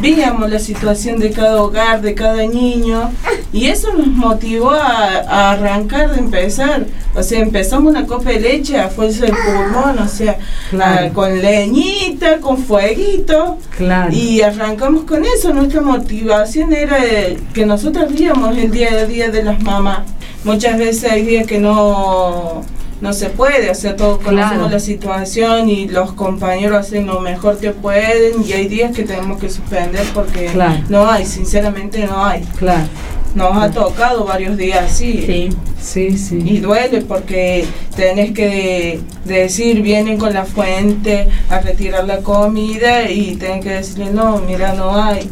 veíamos 0.00 0.50
la 0.50 0.58
situación 0.58 1.20
de 1.20 1.30
cada 1.30 1.62
hogar, 1.62 2.02
de 2.02 2.12
cada 2.12 2.44
niño, 2.44 3.12
y 3.52 3.66
eso 3.66 3.92
nos 3.94 4.08
motivó 4.08 4.70
a, 4.70 5.52
arrancar 5.52 6.12
de 6.12 6.20
empezar. 6.20 6.86
O 7.14 7.22
sea, 7.22 7.40
empezamos 7.40 7.90
una 7.90 8.06
copa 8.06 8.30
de 8.30 8.40
leche 8.40 8.78
a 8.78 8.88
fuerza 8.88 9.26
del 9.26 9.34
pulmón, 9.34 9.98
o 9.98 10.08
sea, 10.08 10.38
con 11.14 11.40
leñita, 11.40 12.38
con 12.40 12.58
fueguito, 12.58 13.58
y 14.10 14.42
arrancamos 14.42 15.04
con 15.04 15.24
eso. 15.24 15.52
Nuestra 15.52 15.80
motivación 15.80 16.72
era 16.72 16.98
que 17.54 17.64
nosotros 17.64 18.12
víamos 18.12 18.56
el 18.56 18.70
día 18.70 18.92
a 18.92 19.04
día 19.06 19.30
de 19.30 19.42
las 19.42 19.62
mamás. 19.62 20.00
Muchas 20.44 20.78
veces 20.78 21.10
hay 21.10 21.22
días 21.22 21.46
que 21.46 21.58
no 21.58 22.62
no 23.00 23.12
se 23.12 23.30
puede, 23.30 23.70
o 23.70 23.74
sea, 23.74 23.94
todos 23.94 24.18
conocemos 24.18 24.72
la 24.72 24.80
situación 24.80 25.68
y 25.68 25.86
los 25.88 26.12
compañeros 26.12 26.78
hacen 26.78 27.06
lo 27.06 27.20
mejor 27.20 27.58
que 27.58 27.70
pueden 27.70 28.44
y 28.44 28.52
hay 28.52 28.66
días 28.66 28.94
que 28.94 29.04
tenemos 29.04 29.38
que 29.38 29.48
suspender 29.48 30.04
porque 30.12 30.50
no 30.88 31.08
hay, 31.08 31.24
sinceramente 31.24 32.04
no 32.06 32.24
hay. 32.24 32.42
Claro. 32.58 32.88
Nos 33.38 33.56
ha 33.56 33.70
tocado 33.70 34.24
varios 34.24 34.56
días 34.56 34.82
así. 34.90 35.22
Sí, 35.24 35.48
sí, 35.80 36.18
sí. 36.18 36.42
Y 36.44 36.58
duele 36.58 37.02
porque 37.02 37.64
tenés 37.94 38.32
que 38.32 38.98
decir, 39.24 39.80
vienen 39.80 40.18
con 40.18 40.34
la 40.34 40.44
fuente 40.44 41.28
a 41.48 41.60
retirar 41.60 42.04
la 42.04 42.18
comida 42.18 43.08
y 43.08 43.36
tienen 43.36 43.62
que 43.62 43.70
decirle, 43.70 44.10
no, 44.10 44.38
mira, 44.38 44.72
no 44.72 45.00
hay. 45.00 45.30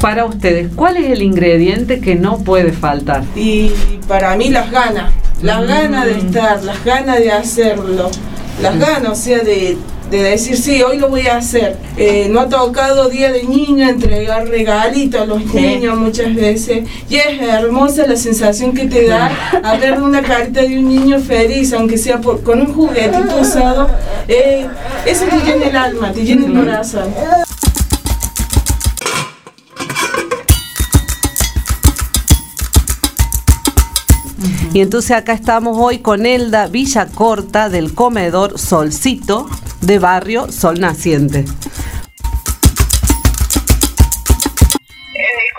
para 0.00 0.24
ustedes, 0.24 0.70
¿cuál 0.74 0.96
es 0.98 1.10
el 1.10 1.22
ingrediente 1.22 2.00
que 2.00 2.14
no 2.14 2.38
puede 2.38 2.72
faltar? 2.72 3.22
Y 3.36 3.70
para 4.08 4.34
mí 4.36 4.48
las 4.48 4.70
ganas, 4.70 5.12
las 5.42 5.62
mm. 5.62 5.66
ganas 5.66 6.06
de 6.06 6.18
estar, 6.18 6.62
las 6.62 6.84
ganas 6.84 7.18
de 7.18 7.32
hacerlo, 7.32 8.10
las 8.62 8.78
ganas, 8.78 9.10
o 9.10 9.14
sea, 9.14 9.38
de, 9.40 9.78
decir, 10.22 10.56
sí, 10.56 10.82
hoy 10.82 10.98
lo 10.98 11.08
voy 11.08 11.26
a 11.26 11.38
hacer. 11.38 11.76
Eh, 11.96 12.28
no 12.30 12.40
ha 12.40 12.48
tocado 12.48 13.08
día 13.08 13.32
de 13.32 13.44
niño 13.44 13.88
entregar 13.88 14.46
regalitos 14.48 15.20
a 15.20 15.26
los 15.26 15.44
niños 15.54 15.96
muchas 15.96 16.34
veces. 16.34 16.88
Y 17.08 17.16
es 17.16 17.40
hermosa 17.40 18.06
la 18.06 18.16
sensación 18.16 18.74
que 18.74 18.86
te 18.86 19.06
da 19.06 19.30
a 19.62 19.76
ver 19.76 20.00
una 20.00 20.22
carita 20.22 20.62
de 20.62 20.78
un 20.78 20.88
niño 20.88 21.20
feliz, 21.20 21.72
aunque 21.72 21.98
sea 21.98 22.20
con 22.20 22.60
un 22.60 22.74
juguetito 22.74 23.40
usado. 23.40 23.88
Eh, 24.28 24.66
eso 25.06 25.24
te 25.26 25.36
llena 25.44 25.66
el 25.66 25.76
alma, 25.76 26.12
te 26.12 26.24
llena 26.24 26.46
el 26.46 26.54
corazón. 26.54 27.14
Y 34.74 34.80
entonces 34.80 35.12
acá 35.12 35.34
estamos 35.34 35.76
hoy 35.78 35.98
con 35.98 36.26
Elda 36.26 36.66
Villacorta 36.66 37.68
del 37.68 37.94
comedor 37.94 38.58
Solcito 38.58 39.46
de 39.86 39.98
barrio 39.98 40.50
Sol 40.50 40.80
Naciente. 40.80 41.38
El 41.38 41.46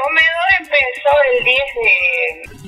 comedor 0.01 0.49
empezó 0.59 1.11
el 1.31 1.43
10 1.45 1.59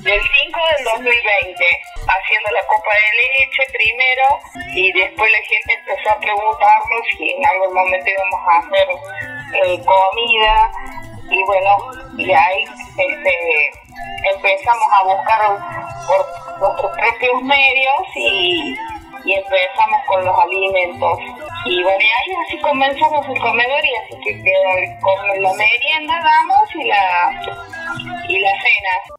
del 0.04 0.20
5 0.20 0.60
del 0.76 0.84
2020, 0.84 1.64
haciendo 2.06 2.48
la 2.52 2.64
copa 2.66 2.90
de 2.94 3.08
leche 3.18 3.62
primero 3.72 4.26
y 4.74 4.92
después 4.92 5.30
la 5.32 5.38
gente 5.38 5.70
empezó 5.80 6.10
a 6.10 6.20
preguntarnos 6.20 7.02
si 7.16 7.30
en 7.30 7.46
algún 7.46 7.74
momento 7.74 8.08
íbamos 8.08 8.40
a 8.46 8.58
hacer 8.58 8.88
eh, 9.64 9.80
comida 9.84 10.70
y 11.30 11.42
bueno, 11.44 11.76
y 12.16 12.32
ahí 12.32 12.64
este, 12.96 13.70
empezamos 14.34 14.88
a 14.92 15.02
buscar 15.04 15.40
por 16.06 16.26
nuestros 16.60 16.92
propios 16.96 17.42
medios 17.42 18.16
y, 18.16 18.76
empezamos 19.26 20.00
con 20.06 20.24
los 20.24 20.38
alimentos. 20.38 21.18
Y 21.64 21.82
bueno, 21.82 21.98
y 22.00 22.04
ahí 22.04 22.36
así 22.46 22.58
comenzamos 22.60 23.26
el 23.28 23.40
comedor 23.40 23.80
y 23.84 23.94
así 23.96 24.20
que 24.24 24.42
con 25.00 25.42
la 25.42 25.52
merienda 25.54 26.14
damos 26.22 26.74
y 26.74 26.84
la, 26.84 27.40
y 28.28 28.38
la 28.38 28.50
cena. 28.50 29.18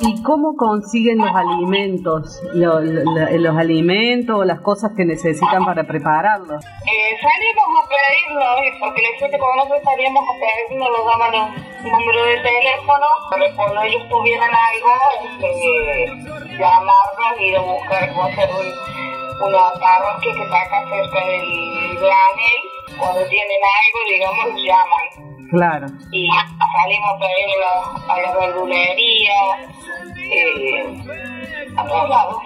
¿Y 0.00 0.22
cómo 0.22 0.54
consiguen 0.56 1.18
los 1.18 1.34
alimentos? 1.34 2.40
Los, 2.54 2.84
los, 2.84 3.56
alimentos 3.56 4.36
o 4.36 4.44
las 4.44 4.60
cosas 4.60 4.92
que 4.96 5.04
necesitan 5.04 5.64
para 5.64 5.84
prepararlos. 5.84 6.64
Eh, 6.64 7.18
salimos 7.20 7.66
a 7.74 7.88
pedirlo, 7.88 8.78
porque 8.78 9.02
la 9.02 9.18
gente 9.18 9.38
cuando 9.38 9.64
nosotros 9.64 9.82
salíamos 9.82 10.24
a 10.28 10.32
pedirlo 10.38 10.88
nos 10.88 11.04
daban 11.04 11.52
un 11.84 11.90
número 11.90 12.24
de 12.26 12.36
teléfono, 12.36 13.06
para 13.30 13.54
cuando 13.56 13.82
ellos 13.82 14.08
tuvieran 14.08 14.50
algo, 14.54 14.92
este, 15.24 16.58
llamarnos 16.58 17.40
y 17.40 17.44
ir 17.44 17.56
a 17.56 17.60
buscar 17.60 18.08
cómo 18.10 18.24
hacer 18.24 18.50
un, 18.50 19.27
una 19.40 19.72
parroquia 19.80 20.34
que 20.34 20.42
está 20.42 20.62
acá 20.62 20.84
cerca 20.88 21.26
del 21.26 21.98
granel. 21.98 22.60
Cuando 22.98 23.28
tienen 23.28 23.60
algo, 23.78 23.98
digamos, 24.10 24.62
llaman. 24.64 25.06
Claro. 25.50 25.86
Y 26.12 26.28
salimos 26.82 27.10
a 27.14 27.18
pedir 27.18 27.48
a 28.08 28.20
la 28.20 28.38
verdulería, 28.38 29.38
eh, 30.16 31.04
a 31.76 31.86
todos 31.86 32.08
lados. 32.08 32.36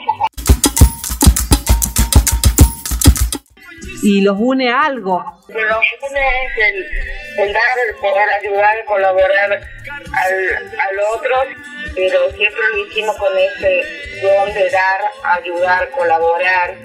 y 4.03 4.21
los 4.21 4.37
une 4.39 4.71
algo. 4.71 5.25
Los 5.49 5.85
une 6.11 6.21
es 6.21 6.59
el, 6.59 7.47
el, 7.47 7.53
dar, 7.53 7.63
el 7.89 7.95
poder 8.01 8.29
ayudar, 8.41 8.85
colaborar 8.85 9.53
al, 9.53 9.63
al 9.63 10.99
otro, 11.15 11.37
pero 11.95 12.31
siempre 12.33 12.63
lo 12.73 12.79
hicimos 12.87 13.17
con 13.17 13.37
ese 13.37 13.83
don 14.23 14.53
de 14.55 14.71
dar, 14.71 15.01
ayudar, 15.39 15.91
colaborar. 15.91 16.77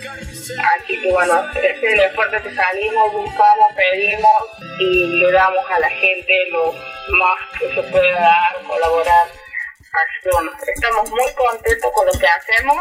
Así 0.76 1.00
que 1.02 1.12
bueno, 1.12 1.44
ese 1.52 1.72
es 1.72 1.84
el 1.84 2.00
esfuerzo 2.00 2.44
que 2.44 2.56
salimos, 2.56 3.14
buscamos, 3.14 3.68
pedimos 3.76 4.44
y 4.80 5.08
le 5.20 5.32
damos 5.32 5.64
a 5.70 5.80
la 5.80 5.90
gente 5.90 6.34
lo 6.52 6.72
más 6.74 7.60
que 7.60 7.74
se 7.74 7.84
pueda 7.84 8.20
dar, 8.20 8.64
colaborar. 8.66 9.28
Así 9.28 10.24
que 10.24 10.30
bueno, 10.32 10.52
estamos 10.76 11.10
muy 11.10 11.34
contentos 11.34 11.92
con 11.94 12.06
lo 12.08 12.14
que 12.14 12.28
hacemos. 12.28 12.78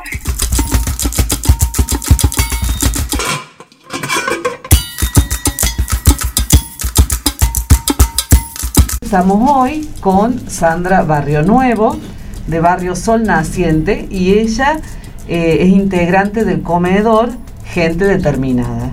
Estamos 9.07 9.51
hoy 9.51 9.89
con 10.01 10.51
Sandra 10.51 11.03
Barrio 11.03 11.43
Nuevo, 11.43 11.97
de 12.47 12.61
Barrio 12.61 12.97
Sol 12.97 13.25
Naciente, 13.25 14.07
y 14.11 14.35
ella 14.35 14.81
eh, 15.29 15.59
es 15.61 15.69
integrante 15.69 16.45
del 16.45 16.63
comedor 16.63 17.31
Gente 17.65 18.05
Determinada. 18.05 18.91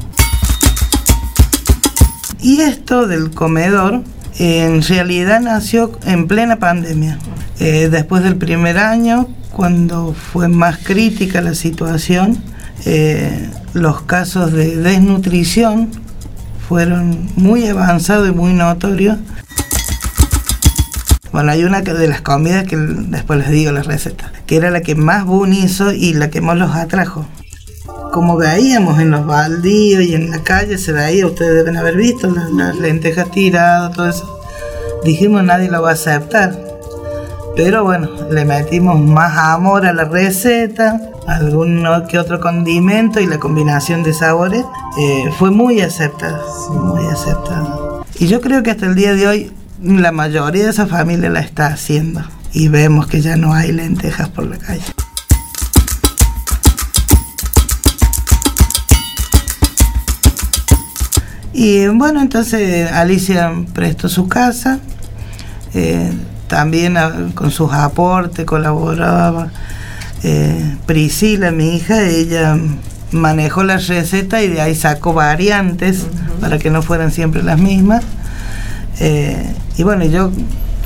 Y 2.42 2.62
esto 2.62 3.08
del 3.08 3.32
comedor 3.32 4.04
en 4.40 4.82
realidad 4.82 5.40
nació 5.40 5.92
en 6.06 6.28
plena 6.28 6.58
pandemia. 6.58 7.20
Eh, 7.60 7.90
después 7.90 8.24
del 8.24 8.36
primer 8.36 8.78
año, 8.78 9.28
cuando 9.52 10.14
fue 10.14 10.48
más 10.48 10.80
crítica 10.80 11.42
la 11.42 11.54
situación, 11.54 12.38
eh, 12.86 13.50
los 13.74 14.02
casos 14.02 14.52
de 14.52 14.76
desnutrición 14.78 15.90
fueron 16.68 17.30
muy 17.36 17.68
avanzados 17.68 18.28
y 18.28 18.32
muy 18.32 18.54
notorios 18.54 19.18
bueno, 21.34 21.52
hay 21.52 21.64
una 21.64 21.82
de 21.82 22.08
las 22.08 22.22
comidas 22.22 22.64
que 22.66 22.78
después 22.78 23.40
les 23.40 23.50
digo 23.50 23.72
la 23.72 23.82
receta, 23.82 24.32
que 24.46 24.56
era 24.56 24.70
la 24.70 24.82
que 24.82 24.94
más 24.94 25.26
Boon 25.26 25.52
hizo 25.52 25.92
y 25.92 26.14
la 26.14 26.30
que 26.30 26.42
más 26.42 26.56
los 26.58 26.76
atrajo. 26.76 27.26
Como 28.12 28.38
veíamos 28.38 29.00
en 29.00 29.10
los 29.10 29.26
baldíos 29.26 30.04
y 30.04 30.14
en 30.14 30.30
la 30.30 30.44
calle, 30.44 30.78
se 30.78 30.92
veía, 30.92 31.26
ustedes 31.26 31.56
deben 31.56 31.76
haber 31.76 31.98
visto 31.98 32.30
las, 32.30 32.76
lentejas 32.76 33.32
tiradas, 33.32 33.94
todo 33.94 34.10
eso. 34.10 34.42
dijimos 35.04 35.44
nadie 35.44 35.72
lo 35.72 35.82
va 35.82 35.90
a 35.90 35.94
aceptar. 35.94 36.56
Pero 37.56 37.84
bueno, 37.84 38.10
le 38.30 38.46
metimos 38.46 39.00
más 39.00 39.36
amor 39.36 39.88
a 39.88 39.94
la 39.94 40.06
receta, 40.06 41.02
algún 41.26 41.84
que 42.08 42.20
otro 42.20 42.40
condimento 42.40 43.20
y 43.20 43.26
la 43.26 43.40
combinación 43.40 44.04
de 44.04 44.14
sabores 44.14 44.64
eh, 45.00 45.32
fue 45.40 45.50
muy 45.50 45.82
aceptada, 45.82 46.44
muy 46.70 47.08
aceptada. 47.08 48.04
Y 48.20 48.28
yo 48.28 48.40
creo 48.40 48.62
que 48.62 48.70
hasta 48.70 48.86
el 48.86 48.94
día 48.94 49.16
de 49.16 49.28
hoy 49.28 49.52
la 49.84 50.14
mayoría 50.14 50.64
de 50.64 50.70
esa 50.70 50.88
familia 50.88 51.30
la 51.30 51.42
está 51.42 51.68
haciendo 51.68 52.24
y 52.54 52.70
vemos 52.70 53.08
que 53.08 53.20
ya 53.20 53.36
no 53.36 53.54
hay 53.54 53.74
lentejas 53.74 54.30
por 54.30 54.46
la 54.46 54.58
calle. 54.58 54.82
Y 61.52 61.88
bueno, 61.88 62.22
entonces 62.22 62.92
Alicia 62.92 63.54
prestó 63.74 64.10
su 64.10 64.28
casa, 64.28 64.80
eh, 65.74 66.12
también 66.48 66.96
con 67.36 67.52
sus 67.52 67.72
aportes 67.74 68.46
colaboraba. 68.46 69.52
Eh, 70.24 70.78
Priscila, 70.86 71.52
mi 71.52 71.76
hija, 71.76 72.04
ella 72.04 72.58
manejó 73.12 73.64
la 73.64 73.78
receta 73.78 74.42
y 74.42 74.48
de 74.48 74.62
ahí 74.62 74.76
sacó 74.76 75.14
variantes 75.14 76.06
para 76.40 76.58
que 76.58 76.70
no 76.70 76.82
fueran 76.82 77.12
siempre 77.12 77.44
las 77.44 77.60
mismas. 77.60 78.04
Eh, 79.00 79.54
y 79.78 79.84
bueno, 79.84 80.06
yo 80.06 80.32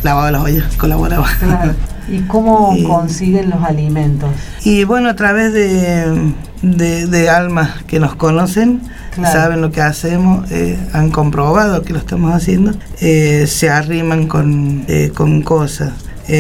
lavaba 0.04 0.32
las 0.32 0.44
ollas, 0.44 0.76
colaboraba. 0.78 1.28
¿Y 2.10 2.22
cómo 2.22 2.76
consiguen 2.88 3.50
los 3.50 3.62
alimentos? 3.64 4.30
Y 4.64 4.86
bueno, 4.86 5.10
a 5.10 5.16
través 5.16 5.52
de, 5.52 6.34
de, 6.62 7.30
almas 7.30 7.84
que 7.84 8.00
nos 8.00 8.16
conocen, 8.16 8.82
saben 9.16 9.62
lo 9.62 9.72
que 9.72 9.82
hacemos, 9.82 10.50
eh, 10.52 10.80
han 10.94 11.12
comprobado 11.12 11.82
que 11.82 11.92
lo 11.92 12.00
estamos 12.00 12.34
haciendo, 12.34 12.72
eh, 13.02 13.46
se 13.48 13.70
arriman 13.70 14.28
con, 14.28 14.86
eh, 14.88 15.12
con 15.14 15.42
cosas. 15.42 15.92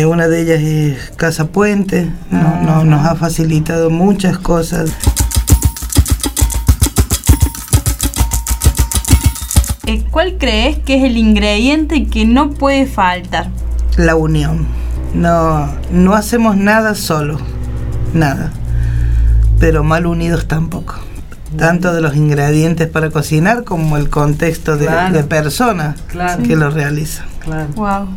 una 0.07 0.27
de 0.27 0.41
ellas 0.41 0.61
es 0.61 1.11
Casa 1.17 1.47
Puente, 1.47 2.09
no, 2.31 2.85
nos 2.85 3.05
ha 3.05 3.15
facilitado 3.15 3.89
muchas 3.89 4.37
cosas. 4.37 4.91
¿Cuál 10.11 10.35
crees 10.37 10.77
que 10.79 10.97
es 10.97 11.03
el 11.05 11.17
ingrediente 11.17 12.07
que 12.07 12.25
no 12.25 12.49
puede 12.49 12.85
faltar? 12.85 13.49
La 13.95 14.15
unión. 14.15 14.67
No, 15.13 15.69
no 15.91 16.13
hacemos 16.13 16.57
nada 16.57 16.93
solo, 16.93 17.39
nada. 18.13 18.51
Pero 19.59 19.83
mal 19.83 20.05
unidos 20.05 20.47
tampoco. 20.47 20.95
Tanto 21.57 21.93
de 21.93 22.01
los 22.01 22.17
ingredientes 22.17 22.89
para 22.89 23.09
cocinar 23.09 23.63
como 23.63 23.95
el 23.95 24.09
contexto 24.09 24.75
de, 24.75 24.89
de 25.11 25.23
personas 25.23 25.95
que 26.45 26.57
lo 26.57 26.69
realizan. 26.69 27.25
Wow. 27.75 28.09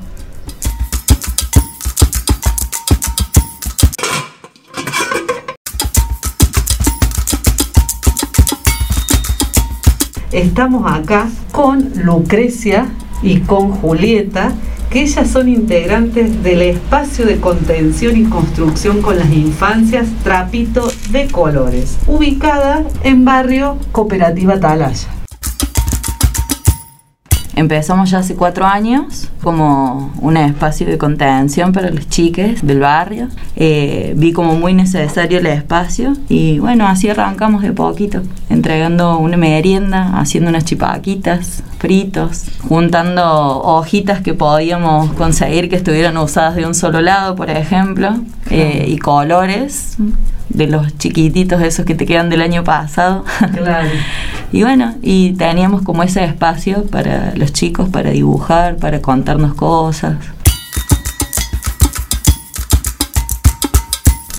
Estamos 10.33 10.91
acá 10.91 11.29
con 11.51 11.91
Lucrecia 12.05 12.87
y 13.23 13.41
con 13.41 13.73
Julieta 13.73 14.53
que 14.89 15.03
ellas 15.03 15.29
son 15.29 15.49
integrantes 15.49 16.43
del 16.43 16.63
espacio 16.63 17.27
de 17.27 17.41
contención 17.41 18.17
y 18.17 18.25
construcción 18.25 19.03
con 19.03 19.19
las 19.19 19.31
infancias 19.33 20.09
Trapito 20.23 20.91
de 21.11 21.29
Colores, 21.29 21.99
ubicada 22.07 22.85
en 23.03 23.25
barrio 23.25 23.77
Cooperativa 23.93 24.59
Talaya. 24.59 25.20
Empezamos 27.57 28.11
ya 28.11 28.19
hace 28.19 28.37
cuatro 28.37 28.65
años 28.67 29.29
como 29.43 30.13
un 30.21 30.37
espacio 30.37 30.87
de 30.87 30.99
contención 30.99 31.73
para 31.73 31.91
los 31.91 32.09
chiques 32.09 32.65
del 32.67 32.81
barrio. 32.81 33.29
Eh, 33.57 34.15
vi 34.17 34.33
como 34.33 34.55
muy 34.55 34.75
necesario 34.75 35.39
el 35.39 35.47
espacio 35.47 36.13
y 36.29 36.59
bueno, 36.59 36.87
así 36.87 37.09
arrancamos 37.09 37.63
de 37.63 37.73
poquito, 37.73 38.23
entregando 38.49 39.19
una 39.19 39.37
merienda, 39.37 40.19
haciendo 40.19 40.51
unas 40.51 40.65
chipaquitas, 40.65 41.63
fritos, 41.79 42.45
juntando 42.69 43.23
hojitas 43.63 44.21
que 44.21 44.35
podíamos 44.35 45.13
conseguir 45.15 45.69
que 45.69 45.77
estuvieran 45.77 46.17
usadas 46.19 46.55
de 46.55 46.67
un 46.67 46.75
solo 46.75 47.01
lado, 47.01 47.35
por 47.37 47.51
ejemplo, 47.51 48.15
eh, 48.51 48.87
y 48.89 48.99
colores 48.99 49.97
de 50.51 50.67
los 50.67 50.97
chiquititos 50.99 51.63
esos 51.63 51.87
que 51.87 51.95
te 51.95 52.07
quedan 52.07 52.29
del 52.29 52.43
año 52.43 52.63
pasado. 52.65 53.25
Claro. 53.55 53.89
y 54.53 54.63
bueno, 54.63 54.95
y 55.03 55.33
teníamos 55.33 55.83
como 55.83 56.03
ese 56.03 56.25
espacio 56.25 56.85
para 56.85 57.35
los 57.37 57.53
chicos, 57.53 57.89
para 57.89 58.11
dibujar, 58.11 58.77
para 58.77 59.01
contarnos 59.01 59.55
cosas. 59.55 60.17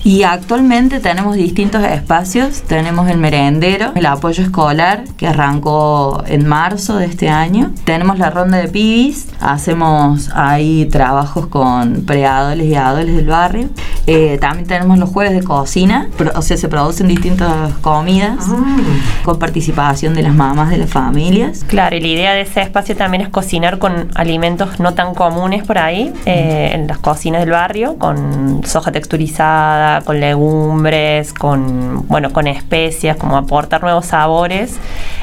Y 0.04 0.24
actualmente 0.24 0.98
tenemos 0.98 1.36
distintos 1.36 1.84
espacios. 1.84 2.62
Tenemos 2.62 3.08
el 3.08 3.18
merendero, 3.18 3.92
el 3.94 4.06
apoyo 4.06 4.42
escolar, 4.42 5.04
que 5.16 5.28
arrancó 5.28 6.24
en 6.26 6.46
marzo 6.46 6.96
de 6.96 7.06
este 7.06 7.28
año. 7.28 7.70
Tenemos 7.84 8.18
la 8.18 8.30
ronda 8.30 8.58
de 8.58 8.68
pibis. 8.68 9.28
Hacemos 9.40 10.30
ahí 10.34 10.86
trabajos 10.86 11.46
con 11.46 12.04
preadoles 12.04 12.66
y 12.66 12.74
adoles 12.74 13.16
del 13.16 13.26
barrio. 13.26 13.68
Eh, 14.08 14.38
también 14.40 14.66
tenemos 14.66 14.98
los 14.98 15.08
jueves 15.08 15.34
de 15.34 15.44
cocina. 15.44 16.08
O 16.34 16.42
sea, 16.42 16.56
se 16.56 16.68
producen 16.68 17.06
distintas 17.06 17.72
comidas 17.74 18.38
ah. 18.48 18.76
con 19.24 19.38
participación 19.38 20.14
de 20.14 20.22
las 20.22 20.34
mamás 20.34 20.70
de 20.70 20.78
las 20.78 20.90
familias. 20.90 21.64
Claro, 21.68 21.94
y 21.94 22.00
la 22.00 22.08
idea 22.08 22.32
de 22.34 22.40
ese 22.40 22.62
espacio 22.62 22.96
también 22.96 23.22
es 23.22 23.28
cocinar 23.28 23.78
con 23.78 24.10
alimentos 24.16 24.80
no 24.80 24.94
tan 24.94 25.14
comunes 25.14 25.64
por 25.64 25.78
ahí, 25.78 26.12
eh, 26.26 26.70
en 26.74 26.88
las 26.88 26.98
cocinas 26.98 27.40
del 27.40 27.50
barrio, 27.50 27.96
con 27.98 28.62
soja 28.64 28.90
texturizada 28.90 29.91
con 30.00 30.20
legumbres, 30.20 31.32
con, 31.32 32.06
bueno, 32.08 32.32
con 32.32 32.46
especias, 32.46 33.16
como 33.16 33.36
aportar 33.36 33.82
nuevos 33.82 34.06
sabores, 34.06 34.78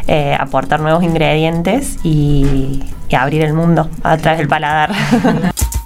eh, 0.07 0.35
aportar 0.39 0.79
nuevos 0.79 1.03
ingredientes 1.03 1.97
y, 2.03 2.83
y 3.09 3.15
abrir 3.15 3.41
el 3.41 3.53
mundo 3.53 3.89
a 4.03 4.17
través 4.17 4.39
del 4.39 4.47
paladar. 4.47 4.91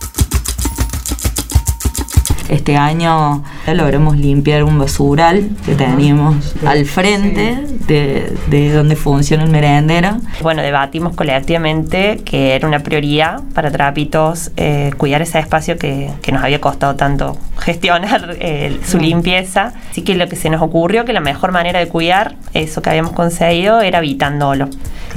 Este 2.54 2.78
año 2.78 3.44
logramos 3.66 4.16
limpiar 4.16 4.63
un 4.63 4.78
basural 4.78 5.50
que 5.66 5.74
teníamos 5.74 6.54
al 6.63 6.86
frente 6.86 7.58
de, 7.88 8.72
donde 8.72 8.96
funciona 8.96 9.44
el 9.44 9.50
merendero. 9.50 10.18
Bueno, 10.39 10.62
debatimos 10.62 11.16
colectivamente 11.16 12.22
que 12.24 12.54
era 12.54 12.68
una 12.68 12.82
prioridad 12.82 13.42
para 13.56 13.72
Trapitos 13.72 14.52
eh, 14.56 14.92
cuidar 14.98 15.24
ese 15.24 15.39
espacio 15.39 15.80
que, 15.80 16.12
nos 16.32 16.44
había 16.44 16.62
costado 16.62 16.96
tanto 16.96 17.39
gestionar 17.58 18.38
eh, 18.39 18.80
su 18.86 19.00
limpieza. 19.00 19.74
Así 19.89 20.04
que 20.04 20.13
lo 20.13 20.30
que 20.30 20.36
se 20.36 20.52
nos 20.52 20.62
ocurrió 20.62 21.06
que 21.06 21.13
la 21.13 21.22
mejor 21.22 21.54
manera 21.54 21.80
de 21.80 21.88
cuidar 21.88 22.36
eso 22.54 22.84
que 22.84 22.92
habíamos 22.92 23.13
conseguido 23.13 23.82
era 23.82 23.98
habitándolo. 23.98 24.70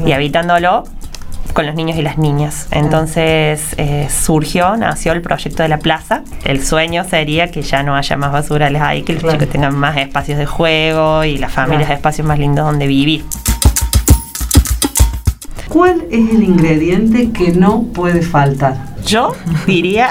Y 0.06 0.12
habitándolo 0.12 0.84
con 1.56 1.64
los 1.64 1.74
niños 1.74 1.96
y 1.96 2.02
las 2.02 2.18
niñas. 2.18 2.68
Entonces 2.70 3.74
eh, 3.78 4.08
surgió, 4.10 4.76
nació 4.76 5.12
el 5.12 5.22
proyecto 5.22 5.62
de 5.62 5.70
la 5.70 5.78
plaza. 5.78 6.22
El 6.44 6.62
sueño 6.62 7.02
sería 7.04 7.50
que 7.50 7.62
ya 7.62 7.82
no 7.82 7.96
haya 7.96 8.14
más 8.18 8.30
basurales 8.30 8.82
ahí, 8.82 9.02
que 9.02 9.14
los 9.14 9.32
chicos 9.32 9.48
tengan 9.48 9.74
más 9.74 9.96
espacios 9.96 10.38
de 10.38 10.44
juego 10.44 11.24
y 11.24 11.38
las 11.38 11.50
familias 11.50 11.88
espacios 11.88 12.26
más 12.26 12.38
lindos 12.38 12.66
donde 12.66 12.86
vivir. 12.86 13.24
¿Cuál 15.76 16.06
es 16.10 16.30
el 16.30 16.42
ingrediente 16.42 17.32
que 17.32 17.52
no 17.52 17.82
puede 17.82 18.22
faltar? 18.22 18.78
Yo 19.04 19.36
diría 19.66 20.08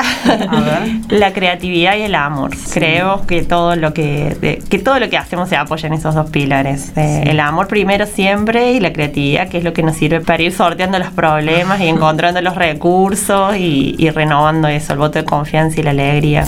la 1.10 1.34
creatividad 1.34 1.98
y 1.98 2.04
el 2.04 2.14
amor. 2.14 2.52
Creo 2.72 3.26
que 3.26 3.42
todo 3.42 3.76
lo 3.76 3.92
que, 3.92 4.62
que 4.70 4.78
todo 4.78 5.00
lo 5.00 5.10
que 5.10 5.18
hacemos 5.18 5.50
se 5.50 5.56
apoya 5.56 5.88
en 5.88 5.94
esos 5.94 6.14
dos 6.14 6.30
pilares. 6.30 6.96
Eh, 6.96 7.24
el 7.26 7.40
amor 7.40 7.68
primero 7.68 8.06
siempre 8.06 8.74
y 8.74 8.80
la 8.80 8.94
creatividad, 8.94 9.50
que 9.50 9.58
es 9.58 9.64
lo 9.64 9.74
que 9.74 9.82
nos 9.82 9.96
sirve 9.96 10.22
para 10.22 10.44
ir 10.44 10.52
sorteando 10.52 11.00
los 11.00 11.10
problemas 11.10 11.82
y 11.82 11.88
encontrando 11.88 12.40
los 12.44 12.54
recursos 12.54 13.56
y, 13.58 13.96
y 13.98 14.12
renovando 14.12 14.68
eso, 14.68 14.94
el 14.94 15.00
voto 15.00 15.18
de 15.18 15.26
confianza 15.26 15.80
y 15.80 15.84
la 15.84 15.90
alegría. 15.90 16.46